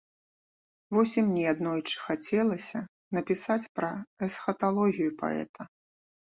Вось 0.95 1.13
і 1.21 1.23
мне 1.27 1.43
аднойчы 1.51 1.95
хацелася 2.07 2.79
напісаць 3.19 3.69
пра 3.79 3.93
эсхаталогію 4.31 5.17
паэта. 5.25 5.61